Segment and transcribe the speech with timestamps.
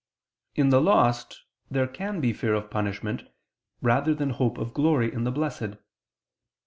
[0.55, 3.25] In the lost there can be fear of punishment,
[3.83, 5.73] rather than hope of glory in the Blessed.